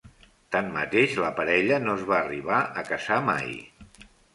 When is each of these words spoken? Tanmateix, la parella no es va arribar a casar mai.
Tanmateix, 0.55 1.13
la 1.25 1.29
parella 1.41 1.79
no 1.85 1.95
es 2.01 2.09
va 2.11 2.19
arribar 2.25 2.67
a 2.85 2.89
casar 2.93 3.25
mai. 3.33 3.59